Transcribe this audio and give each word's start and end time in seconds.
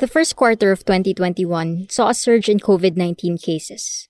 The 0.00 0.08
first 0.08 0.34
quarter 0.34 0.72
of 0.72 0.86
2021 0.88 1.92
saw 1.92 2.08
a 2.08 2.14
surge 2.16 2.48
in 2.48 2.56
COVID 2.56 2.96
19 2.96 3.36
cases. 3.36 4.08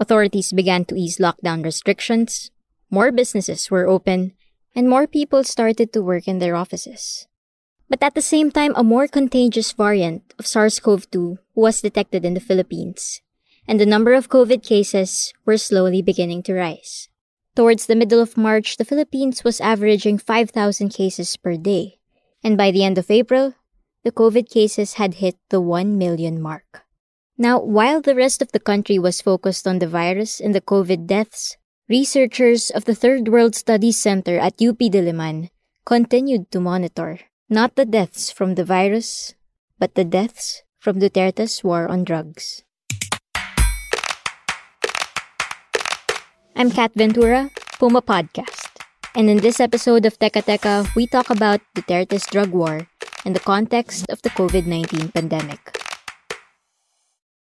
Authorities 0.00 0.50
began 0.50 0.86
to 0.86 0.96
ease 0.96 1.18
lockdown 1.20 1.62
restrictions, 1.62 2.50
more 2.88 3.12
businesses 3.12 3.70
were 3.70 3.86
open, 3.86 4.32
and 4.74 4.88
more 4.88 5.06
people 5.06 5.44
started 5.44 5.92
to 5.92 6.00
work 6.00 6.26
in 6.26 6.38
their 6.38 6.56
offices. 6.56 7.28
But 7.90 8.02
at 8.02 8.14
the 8.14 8.24
same 8.24 8.50
time, 8.50 8.72
a 8.76 8.82
more 8.82 9.06
contagious 9.06 9.72
variant 9.72 10.32
of 10.38 10.46
SARS 10.46 10.80
CoV 10.80 11.04
2 11.10 11.36
was 11.54 11.82
detected 11.84 12.24
in 12.24 12.32
the 12.32 12.40
Philippines, 12.40 13.20
and 13.68 13.78
the 13.78 13.84
number 13.84 14.14
of 14.14 14.32
COVID 14.32 14.64
cases 14.64 15.34
were 15.44 15.60
slowly 15.60 16.00
beginning 16.00 16.44
to 16.44 16.56
rise. 16.56 17.10
Towards 17.54 17.84
the 17.84 17.96
middle 18.00 18.24
of 18.24 18.40
March, 18.40 18.78
the 18.78 18.88
Philippines 18.88 19.44
was 19.44 19.60
averaging 19.60 20.16
5,000 20.16 20.88
cases 20.96 21.36
per 21.36 21.58
day, 21.60 22.00
and 22.42 22.56
by 22.56 22.70
the 22.70 22.84
end 22.84 22.96
of 22.96 23.10
April, 23.10 23.52
the 24.06 24.14
COVID 24.14 24.46
cases 24.46 25.02
had 25.02 25.18
hit 25.18 25.34
the 25.50 25.60
1 25.60 25.98
million 25.98 26.40
mark. 26.40 26.86
Now, 27.36 27.58
while 27.58 28.00
the 28.00 28.14
rest 28.14 28.38
of 28.40 28.52
the 28.52 28.62
country 28.62 29.00
was 29.02 29.20
focused 29.20 29.66
on 29.66 29.80
the 29.82 29.90
virus 29.90 30.38
and 30.38 30.54
the 30.54 30.62
COVID 30.62 31.10
deaths, 31.10 31.58
researchers 31.90 32.70
of 32.70 32.84
the 32.84 32.94
Third 32.94 33.26
World 33.26 33.56
Studies 33.58 33.98
Center 33.98 34.38
at 34.38 34.62
UP 34.62 34.78
Diliman 34.78 35.50
continued 35.84 36.52
to 36.52 36.62
monitor 36.62 37.18
not 37.50 37.74
the 37.74 37.84
deaths 37.84 38.30
from 38.30 38.54
the 38.54 38.62
virus, 38.62 39.34
but 39.80 39.98
the 39.98 40.06
deaths 40.06 40.62
from 40.78 41.02
Duterte's 41.02 41.64
war 41.66 41.90
on 41.90 42.04
drugs. 42.06 42.62
I'm 46.54 46.70
Kat 46.70 46.94
Ventura, 46.94 47.50
Puma 47.82 48.02
Podcast. 48.02 48.70
And 49.16 49.28
in 49.28 49.42
this 49.42 49.58
episode 49.58 50.06
of 50.06 50.16
Teka 50.20 50.46
Teka, 50.46 50.94
we 50.94 51.08
talk 51.08 51.28
about 51.28 51.58
Duterte's 51.74 52.30
drug 52.30 52.54
war 52.54 52.86
in 53.26 53.34
the 53.34 53.42
context 53.42 54.06
of 54.08 54.22
the 54.22 54.30
COVID 54.30 54.70
19 54.70 55.10
pandemic. 55.10 55.58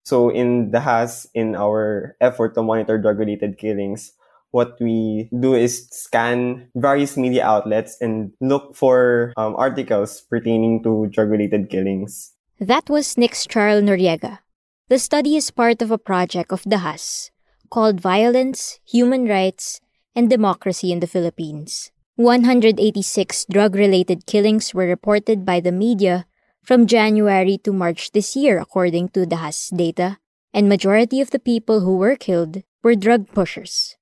So, 0.06 0.30
in 0.30 0.70
Dahas, 0.70 1.26
in 1.34 1.58
our 1.58 2.16
effort 2.22 2.54
to 2.54 2.62
monitor 2.62 3.02
drug 3.02 3.18
related 3.18 3.58
killings, 3.58 4.14
what 4.52 4.78
we 4.80 5.28
do 5.34 5.56
is 5.56 5.90
scan 5.90 6.70
various 6.76 7.18
media 7.18 7.44
outlets 7.44 7.98
and 8.00 8.32
look 8.42 8.76
for 8.76 9.34
um, 9.38 9.56
articles 9.58 10.22
pertaining 10.22 10.84
to 10.84 11.08
drug 11.10 11.30
related 11.32 11.70
killings. 11.70 12.34
That 12.60 12.90
was 12.90 13.18
Nick's 13.18 13.48
Charles 13.48 13.82
Noriega. 13.82 14.40
The 14.90 15.00
study 15.00 15.36
is 15.36 15.50
part 15.50 15.82
of 15.82 15.90
a 15.90 15.98
project 15.98 16.52
of 16.52 16.62
Dahas 16.64 17.32
called 17.72 18.02
Violence, 18.02 18.80
Human 18.86 19.26
Rights, 19.26 19.80
and 20.14 20.30
Democracy 20.30 20.92
in 20.92 21.00
the 21.00 21.08
Philippines. 21.08 21.90
186 22.22 23.46
drug-related 23.50 24.26
killings 24.26 24.74
were 24.74 24.86
reported 24.86 25.44
by 25.44 25.60
the 25.60 25.72
media 25.72 26.26
from 26.62 26.86
January 26.86 27.58
to 27.58 27.74
March 27.74 28.12
this 28.12 28.36
year 28.36 28.60
according 28.60 29.10
to 29.10 29.26
Dahas 29.26 29.76
data, 29.76 30.20
and 30.54 30.70
majority 30.70 31.20
of 31.20 31.32
the 31.32 31.40
people 31.40 31.82
who 31.82 31.98
were 31.98 32.16
killed 32.16 32.62
were 32.84 32.96
drug 32.96 33.28
pushers. 33.34 33.98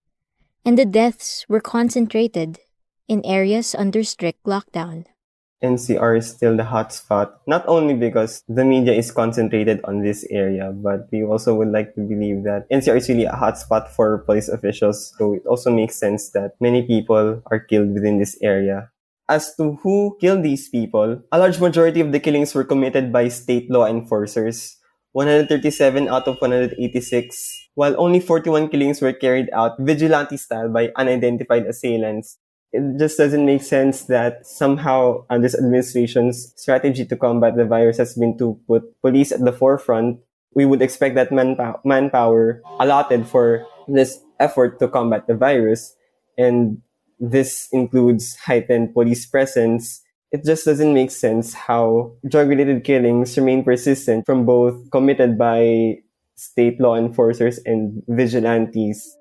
And 0.65 0.77
the 0.77 0.85
deaths 0.85 1.45
were 1.47 1.61
concentrated 1.61 2.59
in 3.07 3.25
areas 3.25 3.73
under 3.73 4.03
strict 4.03 4.43
lockdown. 4.43 5.05
NCR 5.61 6.17
is 6.17 6.29
still 6.29 6.55
the 6.55 6.63
hotspot, 6.63 7.35
not 7.45 7.67
only 7.67 7.93
because 7.93 8.43
the 8.47 8.63
media 8.63 8.93
is 8.93 9.11
concentrated 9.11 9.81
on 9.83 10.01
this 10.01 10.25
area, 10.31 10.71
but 10.71 11.07
we 11.11 11.23
also 11.23 11.53
would 11.55 11.71
like 11.71 11.93
to 11.95 12.01
believe 12.01 12.43
that 12.43 12.69
NCR 12.71 12.95
is 12.95 13.09
really 13.09 13.25
a 13.25 13.35
hotspot 13.35 13.89
for 13.89 14.19
police 14.19 14.47
officials. 14.47 15.13
So 15.17 15.33
it 15.33 15.45
also 15.45 15.71
makes 15.71 15.95
sense 15.95 16.31
that 16.31 16.55
many 16.61 16.83
people 16.83 17.41
are 17.51 17.59
killed 17.59 17.93
within 17.93 18.19
this 18.19 18.37
area. 18.41 18.89
As 19.27 19.53
to 19.57 19.75
who 19.83 20.17
killed 20.21 20.43
these 20.43 20.69
people, 20.69 21.21
a 21.31 21.37
large 21.37 21.59
majority 21.59 21.99
of 21.99 22.11
the 22.11 22.19
killings 22.19 22.55
were 22.55 22.63
committed 22.63 23.11
by 23.11 23.27
state 23.27 23.69
law 23.69 23.85
enforcers. 23.85 24.77
137 25.11 26.07
out 26.07 26.27
of 26.27 26.39
186, 26.39 27.69
while 27.73 27.95
only 27.97 28.19
41 28.19 28.69
killings 28.69 29.01
were 29.01 29.11
carried 29.11 29.49
out 29.53 29.73
vigilante 29.79 30.37
style 30.37 30.69
by 30.69 30.91
unidentified 30.95 31.65
assailants 31.65 32.37
it 32.71 32.99
just 32.99 33.17
doesn't 33.17 33.45
make 33.45 33.63
sense 33.63 34.05
that 34.05 34.45
somehow 34.45 35.25
uh, 35.29 35.37
this 35.37 35.55
administration's 35.55 36.53
strategy 36.55 37.05
to 37.05 37.17
combat 37.17 37.55
the 37.55 37.65
virus 37.65 37.97
has 37.97 38.13
been 38.15 38.37
to 38.37 38.59
put 38.67 38.83
police 39.01 39.31
at 39.31 39.43
the 39.43 39.51
forefront. 39.51 40.19
We 40.53 40.65
would 40.65 40.81
expect 40.81 41.15
that 41.15 41.31
manpow- 41.31 41.79
manpower 41.83 42.61
allotted 42.79 43.27
for 43.27 43.65
this 43.87 44.19
effort 44.39 44.79
to 44.79 44.87
combat 44.87 45.27
the 45.27 45.35
virus, 45.35 45.95
and 46.37 46.81
this 47.19 47.67
includes 47.71 48.35
heightened 48.35 48.93
police 48.93 49.25
presence. 49.25 50.01
It 50.31 50.45
just 50.45 50.65
doesn't 50.65 50.93
make 50.93 51.09
sense 51.09 51.53
how 51.53 52.13
drug-related 52.27 52.83
killings 52.83 53.35
remain 53.35 53.63
persistent 53.63 54.25
from 54.25 54.45
both 54.45 54.91
committed 54.91 55.37
by 55.37 55.97
state 56.35 56.79
law 56.79 56.95
enforcers 56.95 57.59
and 57.65 58.03
vigilantes. 58.07 59.17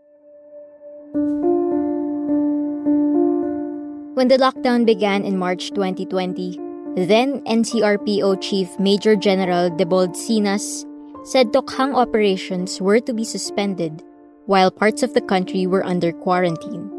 When 4.18 4.26
the 4.26 4.34
lockdown 4.34 4.84
began 4.84 5.22
in 5.22 5.38
March 5.38 5.70
2020, 5.78 6.58
then 7.06 7.38
NCRPO 7.46 8.42
Chief 8.42 8.66
Major 8.80 9.14
General 9.14 9.70
Debold 9.70 10.18
Sinas 10.18 10.82
said 11.22 11.52
Tokhang 11.52 11.94
operations 11.94 12.82
were 12.82 12.98
to 12.98 13.14
be 13.14 13.22
suspended 13.22 14.02
while 14.46 14.72
parts 14.72 15.04
of 15.04 15.14
the 15.14 15.20
country 15.20 15.68
were 15.68 15.86
under 15.86 16.10
quarantine. 16.10 16.90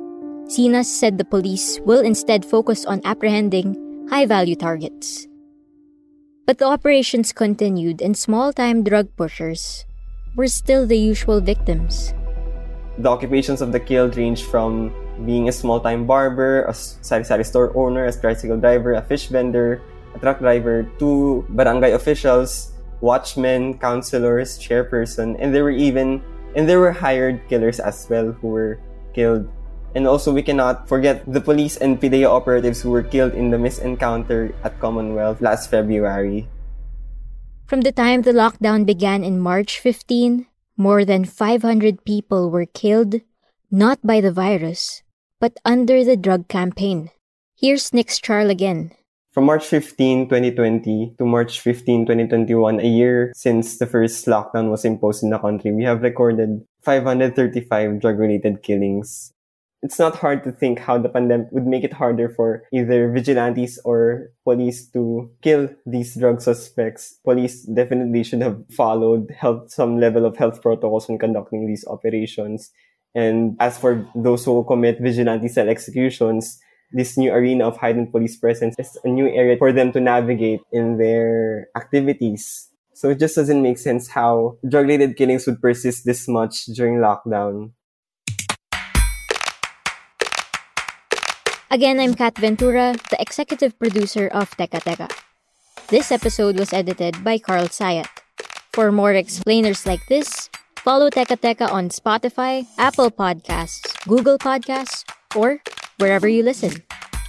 Sinas 0.48 0.88
said 0.88 1.18
the 1.18 1.28
police 1.28 1.82
will 1.84 2.00
instead 2.00 2.46
focus 2.46 2.86
on 2.86 3.04
apprehending 3.04 4.08
high 4.08 4.26
value 4.26 4.56
targets. 4.56 5.28
But 6.48 6.60
the 6.60 6.72
operations 6.72 7.34
continued 7.34 8.02
and 8.02 8.16
small 8.16 8.54
time 8.54 8.82
drug 8.82 9.12
pushers 9.18 9.84
were 10.38 10.48
still 10.48 10.88
the 10.88 10.98
usual 10.98 11.42
victims. 11.42 12.14
The 12.98 13.12
occupations 13.12 13.60
of 13.60 13.74
the 13.74 13.80
killed 13.84 14.16
range 14.16 14.44
from 14.44 14.96
being 15.26 15.50
a 15.50 15.52
small-time 15.52 16.06
barber, 16.06 16.64
a 16.66 16.74
sari-sari 16.74 17.44
store 17.44 17.76
owner, 17.76 18.06
a 18.06 18.14
tricycle 18.14 18.58
driver, 18.58 18.94
a 18.94 19.02
fish 19.02 19.28
vendor, 19.28 19.82
a 20.16 20.20
truck 20.20 20.40
driver, 20.40 20.84
two 20.98 21.46
barangay 21.50 21.92
officials, 21.92 22.72
watchmen, 23.02 23.78
counselors, 23.80 24.60
chairperson, 24.60 25.36
and 25.40 25.54
there 25.54 25.64
were 25.64 25.76
even 25.76 26.22
and 26.56 26.68
there 26.68 26.80
were 26.80 26.92
hired 26.92 27.42
killers 27.48 27.80
as 27.80 28.08
well 28.10 28.32
who 28.32 28.48
were 28.48 28.80
killed. 29.14 29.48
And 29.96 30.08
also 30.08 30.34
we 30.34 30.42
cannot 30.42 30.88
forget 30.88 31.26
the 31.26 31.42
police 31.42 31.78
and 31.78 32.00
PDEA 32.00 32.26
operatives 32.26 32.82
who 32.82 32.92
were 32.92 33.04
killed 33.04 33.34
in 33.34 33.50
the 33.50 33.58
misencounter 33.58 34.54
at 34.64 34.80
Commonwealth 34.80 35.42
last 35.42 35.70
February. 35.70 36.48
From 37.66 37.82
the 37.82 37.92
time 37.92 38.22
the 38.22 38.34
lockdown 38.34 38.86
began 38.86 39.24
in 39.24 39.40
March 39.40 39.80
15, 39.80 40.48
more 40.78 41.06
than 41.06 41.26
500 41.26 42.06
people 42.06 42.50
were 42.50 42.66
killed, 42.66 43.22
not 43.70 44.00
by 44.02 44.22
the 44.22 44.32
virus, 44.32 45.04
but 45.40 45.58
under 45.64 46.04
the 46.04 46.18
drug 46.18 46.48
campaign. 46.48 47.12
Here's 47.56 47.94
Nix 47.94 48.20
Charles 48.20 48.52
again. 48.52 48.92
From 49.32 49.46
March 49.46 49.66
15, 49.66 50.28
2020 50.28 51.16
to 51.18 51.26
March 51.26 51.60
15, 51.62 52.06
2021, 52.06 52.80
a 52.80 52.84
year 52.84 53.32
since 53.36 53.78
the 53.78 53.86
first 53.86 54.26
lockdown 54.26 54.70
was 54.70 54.84
imposed 54.84 55.24
in 55.24 55.30
the 55.30 55.38
country, 55.38 55.72
we 55.72 55.84
have 55.84 56.02
recorded 56.02 56.66
535 56.84 58.02
drug-related 58.02 58.64
killings. 58.64 59.32
It's 59.82 60.00
not 60.00 60.18
hard 60.18 60.44
to 60.44 60.52
think 60.52 60.80
how 60.80 60.98
the 60.98 61.08
pandemic 61.08 61.48
would 61.52 61.66
make 61.66 61.86
it 61.86 61.94
harder 61.94 62.28
for 62.28 62.64
either 62.74 63.10
vigilantes 63.12 63.80
or 63.86 64.32
police 64.44 64.90
to 64.92 65.32
kill 65.42 65.70
these 65.86 66.16
drug 66.16 66.42
suspects. 66.42 67.16
Police 67.24 67.64
definitely 67.64 68.24
should 68.24 68.42
have 68.42 68.60
followed 68.76 69.32
health, 69.32 69.72
some 69.72 69.98
level 69.98 70.26
of 70.26 70.36
health 70.36 70.62
protocols 70.62 71.08
when 71.08 71.18
conducting 71.18 71.66
these 71.66 71.86
operations. 71.88 72.72
And 73.16 73.58
as 73.60 73.78
for 73.78 74.06
those 74.14 74.46
who 74.46 74.64
commit 74.64 75.02
vigilante 75.02 75.48
cell 75.48 75.68
executions, 75.68 76.60
this 76.92 77.18
new 77.18 77.32
arena 77.32 77.68
of 77.68 77.78
heightened 77.78 78.12
police 78.12 78.38
presence 78.38 78.76
is 78.78 78.98
a 79.04 79.10
new 79.10 79.28
area 79.28 79.58
for 79.58 79.72
them 79.72 79.92
to 79.94 80.00
navigate 80.00 80.62
in 80.72 80.98
their 80.98 81.70
activities. 81.76 82.70
So 82.94 83.10
it 83.10 83.20
just 83.20 83.36
doesn't 83.36 83.62
make 83.62 83.78
sense 83.78 84.10
how 84.10 84.58
drug-related 84.68 85.18
killings 85.18 85.48
would 85.48 85.62
persist 85.62 86.06
this 86.06 86.28
much 86.28 86.66
during 86.66 86.98
lockdown. 86.98 87.72
Again, 91.72 92.00
I'm 92.00 92.14
Kat 92.16 92.38
Ventura, 92.38 92.96
the 93.10 93.22
executive 93.22 93.78
producer 93.78 94.28
of 94.28 94.50
Teka 94.58 94.82
Teka. 94.82 95.10
This 95.90 96.12
episode 96.12 96.58
was 96.60 96.74
edited 96.74 97.24
by 97.24 97.38
Carl 97.38 97.70
Sayat. 97.70 98.10
For 98.74 98.92
more 98.92 99.14
explainers 99.14 99.86
like 99.86 100.02
this, 100.10 100.50
follow 100.84 101.10
Teka 101.10 101.38
Teka 101.38 101.72
on 101.72 101.90
Spotify, 101.90 102.66
Apple 102.78 103.12
Podcasts, 103.12 103.86
Google 104.08 104.38
Podcasts, 104.38 105.04
or 105.36 105.62
wherever 105.98 106.28
you 106.28 106.44
listen. 106.44 106.84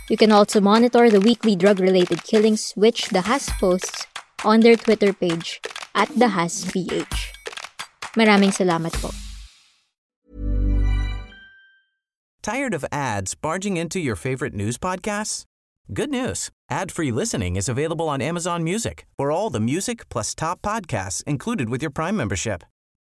You 0.09 0.17
can 0.17 0.33
also 0.33 0.61
monitor 0.61 1.11
the 1.11 1.21
weekly 1.21 1.55
drug-related 1.55 2.25
killings 2.25 2.73
which 2.75 3.11
Dahas 3.11 3.49
posts 3.59 4.07
on 4.45 4.61
their 4.61 4.77
Twitter 4.77 5.13
page 5.13 5.61
at 5.95 6.09
Dahas 6.19 6.67
PH. 6.73 7.33
Maraming 8.19 8.51
salamat 8.51 8.91
po. 8.99 9.15
Tired 12.43 12.75
of 12.75 12.89
ads 12.91 13.37
barging 13.37 13.77
into 13.77 14.01
your 14.01 14.17
favorite 14.17 14.57
news 14.57 14.79
podcasts? 14.79 15.45
Good 15.93 16.11
news. 16.11 16.51
Ad-free 16.71 17.13
listening 17.13 17.55
is 17.55 17.69
available 17.69 18.09
on 18.09 18.23
Amazon 18.23 18.65
Music 18.65 19.07
for 19.19 19.31
all 19.31 19.51
the 19.51 19.61
music 19.61 20.09
plus 20.09 20.35
top 20.35 20.63
podcasts 20.63 21.23
included 21.25 21.69
with 21.69 21.83
your 21.83 21.91
Prime 21.91 22.17
membership. 22.17 22.65